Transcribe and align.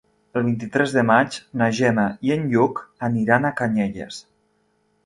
El 0.39 0.43
vint-i-tres 0.45 0.95
de 0.95 1.03
maig 1.09 1.37
na 1.63 1.67
Gemma 1.81 2.07
i 2.29 2.35
en 2.37 2.49
Lluc 2.55 2.83
aniran 3.11 3.47
a 3.53 3.57
Canyelles. 3.63 4.23